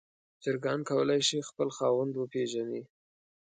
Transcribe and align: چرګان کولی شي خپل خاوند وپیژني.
چرګان 0.43 0.79
کولی 0.89 1.19
شي 1.27 1.39
خپل 1.49 1.69
خاوند 1.77 2.13
وپیژني. 2.15 2.81